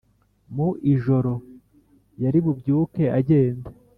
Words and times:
Mu 0.55 0.67
ijoro 0.93 1.33
yari 2.23 2.39
bubyuke 2.45 3.03
agenda, 3.19 3.67